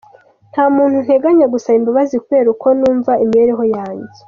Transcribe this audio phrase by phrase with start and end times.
[0.51, 4.17] Nta muntu nteganya gusaba imbabazi kubera uko numva imibereho yanjye”.